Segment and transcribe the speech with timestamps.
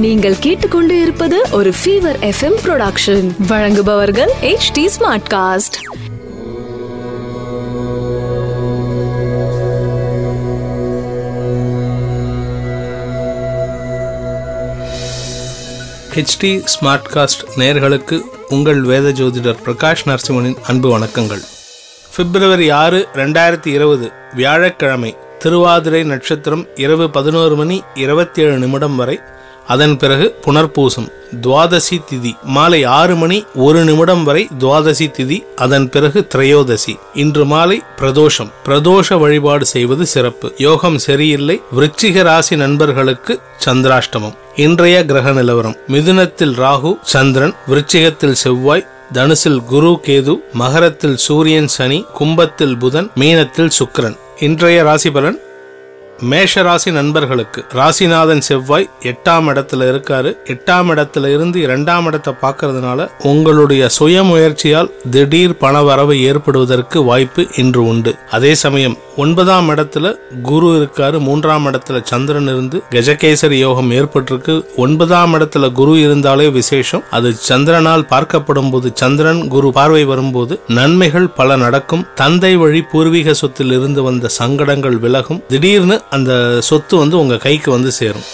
[0.00, 4.88] நீங்கள் கேட்டுக்கொண்டு இருப்பது ஒரு ஃபீவர் எஃப்எம் ப்ரொடக்ஷன் வழங்குபவர்கள் H T
[5.32, 5.76] Smartcast
[16.12, 16.62] HT
[17.14, 21.42] Smartcast நேயர்களுக்கு உங்கள் வேத ஜோதிடர் பிரகாஷ் நரசிம்மனின் அன்பு வணக்கங்கள்.
[22.16, 29.18] பிப்ரவரி ஆறு ரெண்டாயிரத்தி இருபது வியாழக்கிழமை திருவாதிரை நட்சத்திரம் இரவு பதினோரு மணி இருபத்தி ஏழு நிமிடம் வரை.
[29.66, 31.08] அதன் பிறகு புனர்பூசம்
[31.40, 36.94] துவாதசி திதி மாலை ஆறு மணி ஒரு நிமிடம் வரை துவாதசி திதி அதன் பிறகு திரையோதசி.
[37.14, 40.52] இன்று மாலை பிரதோஷம் பிரதோஷ வழிபாடு செய்வது சிறப்பு.
[40.58, 44.36] யோகம் சரியில்லை விருச்சிக ராசி நண்பர்களுக்கு சந்திராஷ்டமம்.
[44.66, 52.78] இன்றைய கிரக நிலவரம் மிதுனத்தில் ராகு சந்திரன் விருச்சிகத்தில் செவ்வாய் தனுசில் குரு கேது மகரத்தில் சூரியன் சனி கும்பத்தில்
[52.78, 54.18] புதன் மீனத்தில் சுக்கிரன்.
[54.40, 55.38] இன்றைய ராசி பலன்?
[56.22, 60.36] மேஷராசி நண்பர்களுக்கு ராசிநாதன் செவ்வாய் எட்டாம் இடத்துல இருக்காரு.
[60.44, 68.14] எட்டாம் இடத்துல இருந்து இரண்டாம் இடத்தை பார்க்கறதுனால உங்களுடைய சுய முயற்சியால் திடீர் பணவரவு ஏற்படுவதற்கு வாய்ப்பு இன்று உண்டு.
[68.30, 71.18] அதே சமயம் ஒன்பதாம் இடத்துல குரு இருக்காரு.
[71.18, 74.64] மூன்றாம் இடத்துல சந்திரன் இருந்து கஜகேசரி யோகம் ஏற்பட்டிருக்கு.
[74.76, 77.02] ஒன்பதாம் இடத்துல குரு இருந்தாலே விசேஷம்.
[77.10, 82.06] அது சந்திரனால் பார்க்கப்படும் போது சந்திரன் குரு பார்வை வரும்போது நன்மைகள் பல நடக்கும்.
[82.14, 85.42] தந்தை வழி பூர்வீக சொத்தில் இருந்து வந்த சங்கடங்கள் விலகும்.
[85.48, 88.28] திடீர்னு அந்த சொத்து வந்து உங்கள் கைக்கு வந்து சேரும்.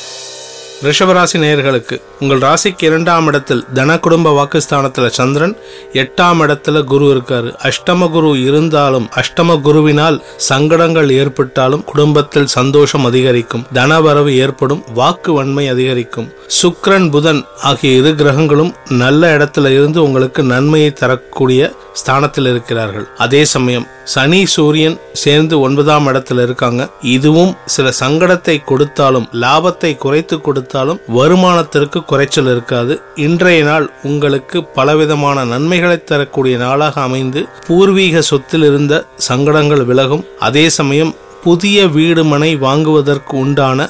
[0.82, 5.54] ரிஷபராசி நேயர்களுக்கு உங்கள் ராசிக்கு இரண்டாம் இடத்தில் தன குடும்ப வாக்குஸ்தானத்தில் சந்திரன்
[5.92, 7.50] எட்டாம் இடத்துல குரு இருக்காரு.
[7.68, 13.64] அஷ்டம குரு இருந்தாலும் அஷ்டம குருவினால் சங்கடங்கள் ஏற்பட்டாலும் குடும்பத்தில் சந்தோஷம் அதிகரிக்கும்.
[13.72, 16.28] தனவரவு ஏற்படும் வாக்கு வன்மை அதிகரிக்கும்.
[16.60, 23.08] சுக்ரன் புதன் ஆகிய இரு கிரகங்களும் நல்ல இடத்துல இருந்து உங்களுக்கு நன்மையை தரக்கூடிய ஸ்தானத்தில் இருக்கிறார்கள்.
[23.18, 26.88] அதே சமயம் சனி சூரியன் சேர்ந்து ஒன்பதாம் இடத்துல இருக்காங்க.
[27.00, 32.94] இதுவும் சில சங்கடத்தை கொடுத்தாலும் லாபத்தை குறைத்து கொடுத்தாலும் வருமானத்திற்கு குறைச்சல் இருக்காது.
[33.26, 38.94] இன்றைய நாள் உங்களுக்கு பலவிதமான நன்மைகளை தரக்கூடிய நாளாக அமைந்து பூர்வீக சொத்தில் இருந்த
[39.28, 40.24] சங்கடங்கள் விலகும்.
[40.48, 41.12] அதே சமயம்
[41.46, 43.88] புதிய வீடு மனை வாங்குவதற்கு உண்டான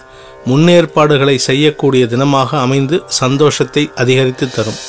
[0.51, 4.81] முன்னேற்பாடுகளை செய்யக்கூடிய தினமாக அமைந்து சந்தோஷத்தை அதிகரித்து தரும்.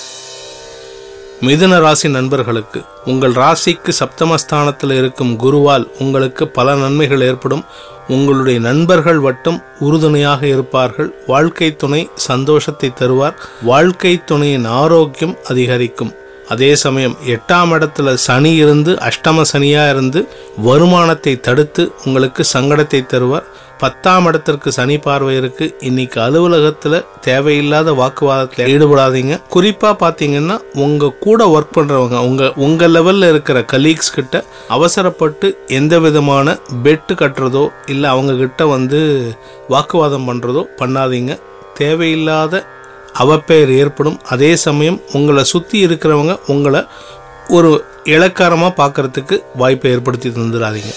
[1.41, 7.63] மிதுன ராசி நண்பர்களுக்கு உங்கள் ராசிக்கு சப்தமஸ்தானத்தில் இருக்கும் குருவால் உங்களுக்கு பல நன்மைகள் ஏற்படும்.
[8.07, 11.15] உங்களுடைய நண்பர்கள் வட்டம் உறுதுணையாக இருப்பார்கள்.
[11.27, 13.33] வாழ்க்கை துணை சந்தோஷத்தை தருவார்.
[13.61, 16.13] வாழ்க்கை துணையின் ஆரோக்கியம் அதிகரிக்கும்.
[16.53, 20.19] அதே சமயம் எட்டாம் இடத்துல சனி இருந்து அஷ்டம சனியாக இருந்து
[20.67, 23.47] வருமானத்தை தடுத்து உங்களுக்கு சங்கடத்தை தருவார்.
[23.81, 25.65] பத்தாம் இடத்திற்கு சனி பார்வை இருக்கு.
[25.87, 26.97] இன்னைக்கு அலுவலகத்தில்
[27.27, 29.33] தேவையில்லாத வாக்குவாதத்தில் ஈடுபடாதீங்க.
[29.55, 34.43] குறிப்பாக பார்த்தீங்கன்னா உங்கள் கூட ஒர்க் பண்ணுறவங்க உங்கள் உங்கள் லெவலில் இருக்கிற கலீக்ஸ் கிட்ட
[34.77, 39.01] அவசரப்பட்டு எந்த விதமான பெட்டு கட்டுறதோ இல்லை அவங்க கிட்ட வந்து
[39.75, 41.33] வாக்குவாதம் பண்ணுறதோ பண்ணாதீங்க.
[41.81, 42.63] தேவையில்லாத
[43.23, 44.19] அவப்பெயர் ஏற்படும்.
[44.33, 46.81] அதே சமயம் உங்களை சுற்றி இருக்கிறவங்க உங்களை
[47.57, 47.71] ஒரு
[48.03, 50.93] இலக்காரமாக பார்க்கறதுக்கு வாய்ப்பை ஏற்படுத்தி தந்துடாதீங்க.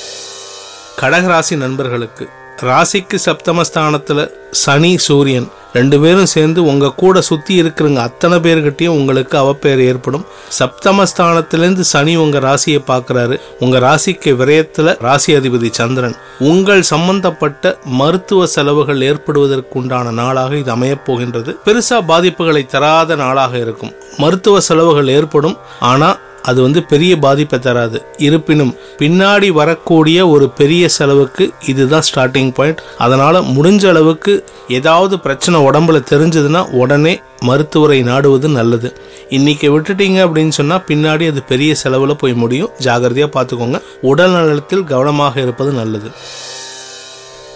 [1.00, 2.24] கடகராசி நண்பர்களுக்கு
[2.68, 9.78] ராசிக்கு சப்தமஸ்தானத்தில் சனி சூரியன் ரெண்டு பேரும் சேர்ந்து உங்க கூட சுத்தி இருக்கிறவங்க அத்தனை பேர்கிட்டயும் உங்களுக்கு அவப்பெயர்
[9.78, 10.26] ஏற்படும்.
[10.58, 13.40] சப்தமஸ்தானத்திலிருந்து சனி உங்க ராசியை பார்க்குறாரு.
[13.60, 16.16] உங்க ராசிக்கு விரயத்துல ராசி அதிபதி சந்திரன்.
[16.38, 21.58] உங்கள் சம்பந்தப்பட்ட மருத்துவ செலவுகள் ஏற்படுவதற்கு உண்டான நாளாக இது அமையப் போகின்றது.
[21.64, 23.92] பெருசா பாதிப்புகளை தராத நாளாக இருக்கும்.
[24.18, 25.56] மருத்துவ செலவுகள் ஏற்படும்.
[25.80, 28.04] ஆனா அது வந்து பெரிய பாதிப்பை தராது.
[28.16, 36.02] இருப்பினும் பின்னாடி வரக்கூடிய ஒரு பெரிய செலவுக்கு இதுதான் ஸ்டார்டிங் பாயிண்ட் அதனால் முடிஞ்ச அளவுக்கு ஏதாவது பிரச்சனை உடம்புல
[36.10, 39.00] தெரிஞ்சதுன்னா உடனே மருத்துவரை நாடுவது நல்லது.
[39.28, 42.70] இன்னைக்கு விட்டுட்டீங்க அப்படின்னு சொன்னால் பின்னாடி அது பெரிய செலவில் போய் முடியும்.
[42.78, 43.82] ஜாகிரதையாக பார்த்துக்கோங்க.
[44.00, 46.10] உடல் நலத்தில் கவனமாக இருப்பது நல்லது.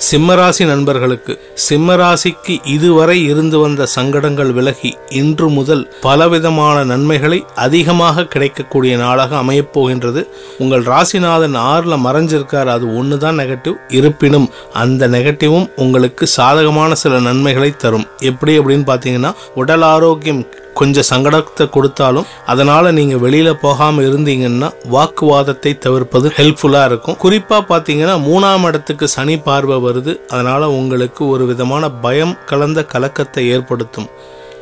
[0.06, 1.32] சிம்மராசி நண்பர்களுக்கு
[1.68, 10.22] சிம்மராசிக்கு இதுவரை இருந்து வந்த சங்கடங்கள் விலகி இன்று முதல் பலவிதமான நன்மைகளை அதிகமாக கிடைக்கக்கூடிய நாளாக அமையப்போகின்றது.
[10.58, 18.08] உங்கள் ராசிநாதன் ஆறுல மறைஞ்சிருக்கார் அது ஒண்ணுதான் நெகட்டிவ் இருப்பினும் அந்த நெகட்டிவும் உங்களுக்கு சாதகமான சில நன்மைகளை தரும்.
[18.18, 20.42] எப்படி அப்படின்னு பாத்தீங்கன்னா உடல் ஆரோக்கியம்
[20.74, 27.18] கொஞ்சம் சங்கடத்தை கொடுத்தாலும் அதனால நீங்க வெளியில போகாம இருந்தீங்கன்னா வாக்குவாதத்தை தவிர்ப்பது ஹெல்ப்ஃபுல்லா இருக்கும்.
[27.24, 30.14] குறிப்பா பாத்தீங்கன்னா மூணாம் இடத்துக்கு சனி பார்வை வருது.
[30.28, 34.08] அதனால உங்களுக்கு ஒரு விதமான பயம் கலந்த கலக்கத்தை ஏற்படுத்தும்.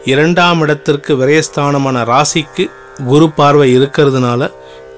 [0.04, 2.66] இரண்டாம் இடத்திற்கு விரயஸ்தானமான ராசிக்கு
[3.10, 4.50] குரு பார்வை இருக்கிறதுனால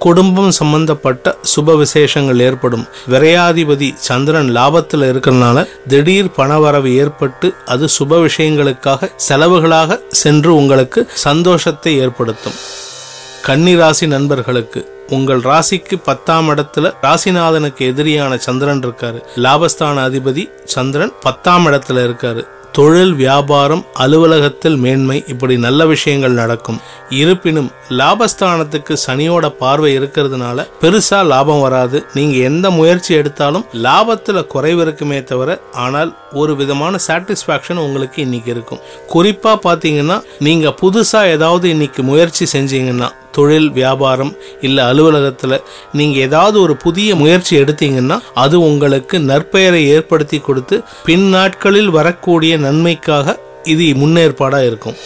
[0.05, 2.85] குடும்பம் சம்பந்தப்பட்ட சுப விசேஷங்கள் ஏற்படும்.
[3.11, 12.59] விரையாதிபதி சந்திரன் லாபத்தில் இருக்கிறனால திடீர் பணவரவு ஏற்பட்டு அது சுப விஷயங்களுக்காக செலவுகளாக சென்று உங்களுக்கு சந்தோஷத்தை ஏற்படுத்தும்.
[13.47, 19.21] கன்னிராசி நண்பர்களுக்கு உங்கள் ராசிக்கு பத்தாம் இடத்துல ராசிநாதனுக்கு எதிரியான சந்திரன் இருக்காரு.
[19.37, 22.45] லாபஸ்தான அதிபதி சந்திரன் பத்தாம் இடத்துல இருக்காரு.
[22.77, 26.81] தொழில் வியாபாரம் அலுவலகத்தில் மேன்மை இப்படி நல்ல விஷயங்கள் நடக்கும்.
[27.09, 32.05] இருப்பினும் லாபஸ்தானத்துக்கு சனியோட பார்வை இருக்கிறதுனால பெருசா லாபம் வராது.
[32.15, 38.81] நீங்க எந்த முயற்சி எடுத்தாலும் லாபத்துல குறைவு இருக்குமே தவிர ஆனால் ஒரு விதமான சாட்டிஸ்பாக்சன் உங்களுக்கு இன்னைக்கு இருக்கும்.
[39.15, 44.33] குறிப்பா பாத்தீங்கன்னா நீங்க புதுசா ஏதாவது இன்னைக்கு முயற்சி செஞ்சீங்கன்னா தொழில் வியாபாரம்
[44.67, 45.57] இல்லை அலுவலகத்தில்
[45.99, 53.37] நீங்கள் ஏதாவது ஒரு புதிய முயற்சி எடுத்தீங்கன்னா அது உங்களுக்கு நற்பெயரை ஏற்படுத்தி கொடுத்து பின் நாட்களில் வரக்கூடிய நன்மைக்காக
[53.75, 54.99] இது முன்னேற்பாடாக இருக்கும்.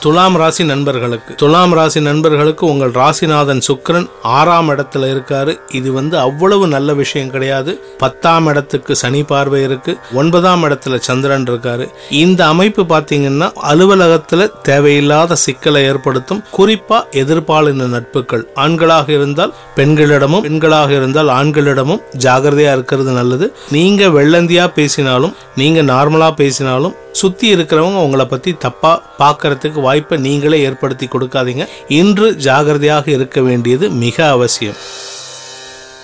[0.00, 1.34] துலாம் ராசி நண்பர்களுக்கு.
[1.34, 5.60] துலாம் ராசி நண்பர்களுக்கு உங்கள் ராசிநாதன் சுக்கரன் ஆறாம் இடத்துல இருக்காரு.
[5.70, 7.80] இது வந்து அவ்வளவு நல்ல விஷயம் கிடையாது.
[7.98, 9.98] பத்தாம் இடத்துக்கு சனி பார்வை இருக்கு.
[10.12, 11.88] ஒன்பதாம் இடத்துல சந்திரன் இருக்காரு.
[12.10, 16.42] இந்த அமைப்பு பாத்தீங்கன்னா அலுவலகத்துல தேவையில்லாத சிக்கலை ஏற்படுத்தும்.
[16.58, 18.46] குறிப்பா எதிர்பாலின நட்புகள்.
[18.54, 23.56] ஆண்களாக இருந்தால் பெண்களிடமும் பெண்களாக இருந்தால் ஆண்களிடமும் ஜாகிரதையா இருக்கிறது நல்லது.
[23.70, 31.06] நீங்க வெள்ளந்தியா பேசினாலும் நீங்க நார்மலா பேசினாலும் சுற்றி இருக்கிறவங்க உங்களை பற்றி தப்பாக பார்க்கறதுக்கு வாய்ப்பை நீங்களே ஏற்படுத்தி
[31.06, 31.66] கொடுக்காதீங்க.
[32.00, 34.80] இன்று ஜாகிரதையாக இருக்க வேண்டியது மிக அவசியம்.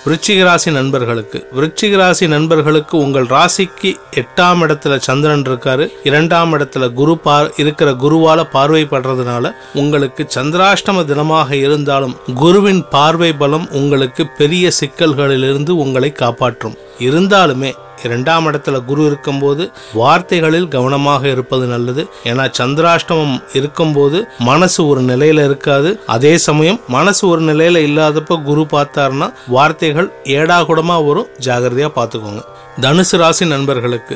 [0.05, 1.39] விருச்சிகராசி நண்பர்களுக்கு.
[1.57, 5.85] விருச்சிகராசி நண்பர்களுக்கு உங்கள் ராசிக்கு எட்டாம் இடத்துல சந்திரன் இருக்காரு.
[6.09, 14.25] இரண்டாம் இடத்துல குரு பார் இருக்கிற குருவால பார்வைப்படுறதுனால உங்களுக்கு சந்திராஷ்டம தினமாக இருந்தாலும் குருவின் பார்வை பலம் உங்களுக்கு
[14.41, 16.77] பெரிய சிக்கல்களிலிருந்து உங்களை காப்பாற்றும்.
[17.09, 17.71] இருந்தாலுமே
[18.03, 19.63] இரண்டாம் இடத்துல குரு இருக்கும்போது
[19.93, 22.05] வார்த்தைகளில் கவனமாக இருப்பது நல்லது.
[22.23, 25.91] ஏன்னா சந்திராஷ்டமம் இருக்கும்போது மனசு ஒரு நிலையில இருக்காது.
[26.05, 31.29] அதே சமயம் மனசு ஒரு நிலையில இல்லாதப்ப குரு பார்த்தாருன்னா வார்த்தைகள் ஏடாகுடமா வரும்.
[31.47, 32.43] ஜாகிரதையா பார்த்துக்கோங்க.
[32.81, 34.15] தனுசு ராசி நண்பர்களுக்கு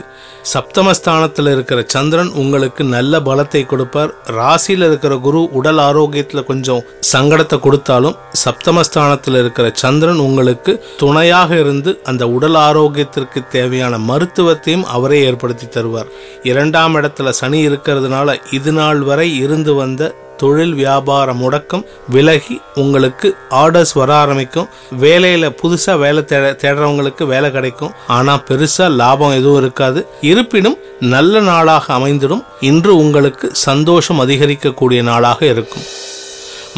[0.53, 4.11] சப்தமஸ்தானத்தில் இருக்கிற சந்திரன் உங்களுக்கு நல்ல பலத்தை கொடுப்பார்.
[4.37, 12.23] ராசியில் இருக்கிற குரு உடல் ஆரோக்கியத்தில் கொஞ்சம் சங்கடத்தை கொடுத்தாலும் சப்தமஸ்தானத்தில் இருக்கிற சந்திரன் உங்களுக்கு துணையாக இருந்து அந்த
[12.27, 16.07] உடல் ஆரோக்கியத்திற்கு தேவையான மருத்துவத்தையும் அவரே ஏற்படுத்தி தருவார்.
[16.43, 23.93] இரண்டாம் இடத்துல சனி இருக்கிறதுனால இது நாள் வரை இருந்து வந்த தொழில் வியாபார முடக்கம் விலகி உங்களுக்கு ஆர்டர்ஸ்
[23.93, 24.67] வர ஆரம்பிக்கும்.
[25.01, 27.91] வேலையில புதுசா வேலை தேட தேடுறவங்களுக்கு வேலை கிடைக்கும்.
[28.07, 30.07] ஆனா பெருசா லாபம் எதுவும் இருக்காது.
[30.21, 32.45] இருப்பினும் நல்ல நாளாக அமைந்திடும்.
[32.59, 35.81] இன்று உங்களுக்கு சந்தோஷம் அதிகரிக்கக்கூடிய நாளாக இருக்கும்.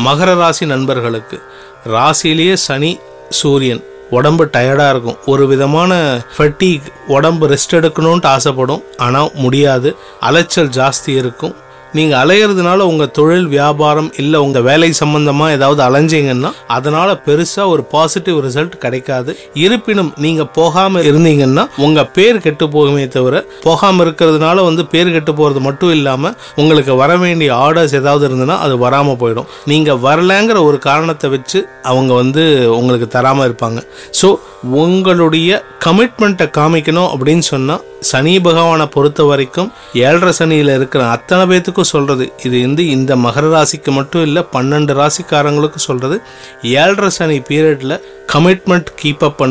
[0.06, 1.42] மகர ராசி நண்பர்களுக்கு
[1.88, 3.00] ராசியிலேயே சனி
[3.30, 3.84] சூரியன்.
[4.10, 5.18] உடம்பு டயர்டாக இருக்கும்.
[5.26, 8.84] ஒரு விதமான ஃபட்டிக் உடம்பு ரெஸ்ட் எடுக்கணும்ன்ட்டு ஆசைப்படும்.
[8.98, 9.96] ஆனால் முடியாது.
[10.20, 11.56] அலைச்சல் ஜாஸ்தி இருக்கும்.
[11.98, 18.38] நீங்கள் அலையிறதுனால உங்கள் தொழில் வியாபாரம் இல்லை உங்கள் வேலை சம்பந்தமாக ஏதாவது அலைஞ்சீங்கன்னா அதனால் பெருசாக ஒரு பாசிட்டிவ்
[18.46, 19.32] ரிசல்ட் கிடைக்காது.
[19.64, 25.62] இருப்பினும் நீங்கள் போகாமல் இருந்தீங்கன்னா உங்கள் பேர் கெட்டு போகுமே தவிர போகாமல் இருக்கிறதுனால வந்து பேர் கெட்டு போகிறது
[25.68, 29.50] மட்டும் இல்லாமல் உங்களுக்கு வர வேண்டிய ஆர்டர்ஸ் ஏதாவது இருந்ததுன்னா அது வராமல் போயிடும்.
[29.74, 31.62] நீங்கள் வரலங்கிற ஒரு காரணத்தை வச்சு
[31.92, 32.44] அவங்க வந்து
[32.80, 33.82] உங்களுக்கு தராமல் இருப்பாங்க.
[34.22, 34.30] ஸோ
[34.64, 42.34] உங்களுடைய கமிட்மெண்ட்டை காமிக்கணும் அப்படின்னு சொன்னால் சனி பகவானை பொறுத்த வரைக்கும் ஏழரை சனியில் இருக்கிற அத்தனை பேத்துக்கும் சொல்கிறது
[42.44, 46.22] இது வந்து இந்த மகர ராசிக்கு மட்டும் இல்லை பன்னெண்டு ராசிக்காரங்களுக்கும் சொல்கிறது
[46.64, 48.02] ஏழரை சனி பீரியடில்
[48.34, 49.42] கமிட்மெண்ட் கீப் அப்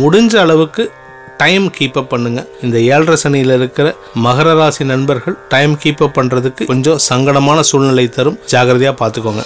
[0.00, 0.92] முடிஞ்ச அளவுக்கு
[1.36, 2.14] டைம் கீப் அப்
[2.62, 8.38] இந்த ஏழரை சனியில் இருக்கிற மகர ராசி நண்பர்கள் டைம் கீப் அப் பண்ணுறதுக்கு கொஞ்சம் சங்கடமான சூழ்நிலை தரும்.
[8.52, 9.44] ஜாகிரதையாக பார்த்துக்கோங்க.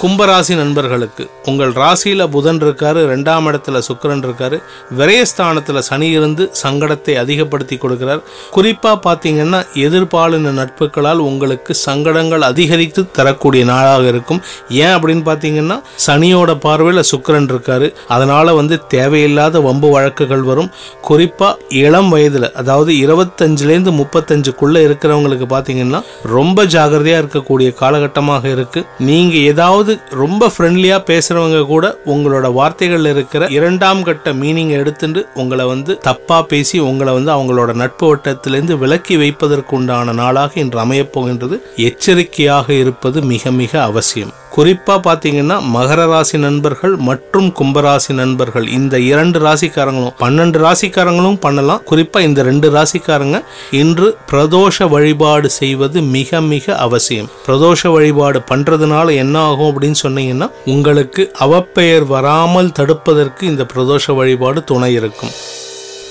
[0.00, 4.56] கும்பராசி நண்பர்களுக்கு உங்கள் ராசியில் புதன் இருக்காரு ரெண்டாம் இடத்துல சுக்கரன் இருக்காரு
[4.98, 8.20] விரயஸ்தானத்தில் சனி இருந்து சங்கடத்தை அதிகப்படுத்தி கொடுக்கிறார்.
[8.56, 14.40] குறிப்பாக பார்த்தீங்கன்னா எதிர்பாலின நட்புகளால் உங்களுக்கு சங்கடங்கள் அதிகரித்து தரக்கூடிய நாளாக இருக்கும்.
[14.82, 17.88] ஏன் அப்படின்னு பார்த்தீங்கன்னா சனியோட பார்வையில் சுக்கரன் இருக்காரு.
[18.16, 20.70] அதனால வந்து தேவையில்லாத வம்பு வழக்குகள் வரும்.
[21.08, 26.02] குறிப்பாக இளம் வயதில் அதாவது இருபத்தஞ்சுலேருந்து முப்பத்தஞ்சுக்குள்ளே இருக்கிறவங்களுக்கு பார்த்தீங்கன்னா
[26.36, 34.02] ரொம்ப ஜாகிரதையாக இருக்கக்கூடிய காலகட்டமாக இருக்குது நீங்கள் ஏதாவது ரொம்ப ஃப்ரெண்ட்லியாக பேசுறவங்க கூட உங்களோட வார்த்தைகளில் இருக்கிற இரண்டாம்
[34.02, 40.12] கட்ட மீனிங் எடுத்துட்டு உங்களை வந்து தப்பாக பேசி உங்களை வந்து அவங்களோட நட்பு வட்டத்திலிருந்து விலக்கி வைப்பதற்கு உண்டான
[40.12, 41.62] நாளாக இன்று அமையப் போகின்றது.
[41.76, 44.32] எச்சரிக்கையாக இருப்பது மிக மிக அவசியம்.
[44.54, 48.66] குறிப்பாக பார்த்தீங்கன்னா மகர ராசி நண்பர்கள் மற்றும் கும்பராசி நண்பர்கள்.
[48.78, 51.82] இந்த இரண்டு ராசிக்காரங்களும் பன்னெண்டு ராசிக்காரங்களும் பண்ணலாம்.
[51.90, 53.40] குறிப்பாக இந்த ரெண்டு ராசிக்காரங்க
[53.82, 57.30] இன்று பிரதோஷ வழிபாடு செய்வது மிக மிக அவசியம்.
[57.46, 64.92] பிரதோஷ வழிபாடு பண்ணுறதுனால என்ன ஆகும் அப்படின்னு சொன்னீங்கன்னா உங்களுக்கு அவப்பெயர் வராமல் தடுப்பதற்கு இந்த பிரதோஷ வழிபாடு துணை
[64.94, 65.34] இருக்கும்.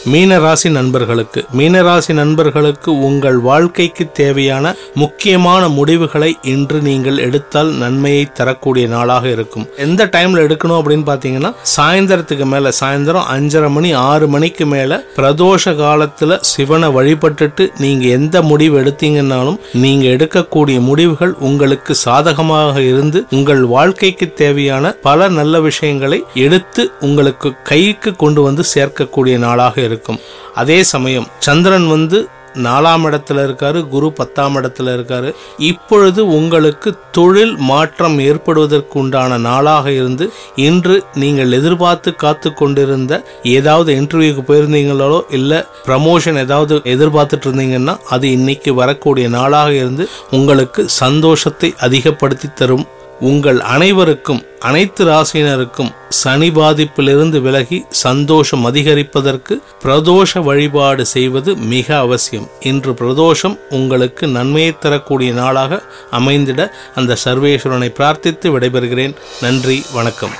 [0.06, 9.30] மீனராசி நண்பர்களுக்கு மீனராசி நண்பர்களுக்கு உங்கள் வாழ்க்கைக்கு தேவையான முக்கியமான முடிவுகளை இன்று நீங்கள் எடுத்தால் நன்மையை தரக்கூடிய நாளாக
[9.30, 9.68] இருக்கும்.
[9.78, 16.38] எந்த டைம்ல எடுக்கணும் அப்படின்னு பாத்தீங்கன்னா சாயந்தரத்துக்கு மேல சாயந்தரம் அஞ்சரை மணி ஆறு மணிக்கு மேல பிரதோஷ காலத்துல
[16.42, 24.92] சிவனை வழிபட்டுட்டு நீங்க எந்த முடிவு எடுத்தீங்கன்னாலும் நீங்க எடுக்கக்கூடிய முடிவுகள் உங்களுக்கு சாதகமாக இருந்து உங்கள் வாழ்க்கைக்கு தேவையான
[25.02, 30.22] பல நல்ல விஷயங்களை எடுத்து உங்களுக்கு கைக்கு கொண்டு வந்து சேர்க்கக்கூடிய நாளாக இருக்கும்.
[30.56, 32.20] அதே சமயம் சந்திரன் வந்து
[32.66, 35.30] நாலாம் இடத்துல இருக்காரு குரு பத்தாம் இடத்துல இருக்காரு.
[35.68, 40.26] இப்பொழுது உங்களுக்கு தொழில் மாற்றம் ஏற்படுவதற்கு உண்டான நாளாக இருந்து
[40.66, 43.22] இன்று நீங்கள் எதிர்பார்த்து காத்து கொண்டிருந்த
[43.54, 51.72] ஏதாவது இன்டர்வியூக்கு போயிருந்தீங்களோ இல்ல ப்ரமோஷன் ஏதாவது எதிர்பார்த்துட்டு இருந்தீங்கன்னா அது இன்னைக்கு வரக்கூடிய நாளாக இருந்து உங்களுக்கு சந்தோஷத்தை
[51.80, 52.88] அதிகப்படுத்தி தரும்
[53.20, 62.48] உங்கள் அனைவருக்கும் அனைத்து ராசியினருக்கும் சனி பாதிப்பிலிருந்து விலகி சந்தோஷம் அதிகரிப்பதற்கு பிரதோஷ வழிபாடு செய்வது மிக அவசியம்.
[62.60, 65.82] இன்று பிரதோஷம் உங்களுக்கு நன்மையை தரக்கூடிய நாளாக
[66.12, 69.16] அமைந்திட அந்த சர்வேஸ்வரனை பிரார்த்தித்து விடைபெறுகிறேன்.
[69.42, 70.32] நன்றி வணக்கம்.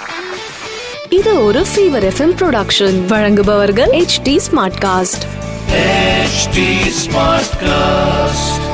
[1.10, 4.40] இது ஒரு ஃபீவர் எஃப்எம் ப்ரொடக்ஷன் வழங்குபவர்கள் H T
[4.84, 5.26] Smartcast
[5.70, 6.58] HT
[7.04, 8.67] Smartcast.